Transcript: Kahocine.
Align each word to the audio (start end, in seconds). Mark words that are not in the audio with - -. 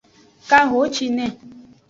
Kahocine. 0.49 1.25